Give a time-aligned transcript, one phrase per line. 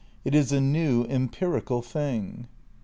[0.25, 2.47] It is a new empirical thing.